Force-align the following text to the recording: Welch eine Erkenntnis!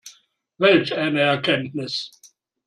Welch 0.57 0.93
eine 0.97 1.19
Erkenntnis! 1.31 2.09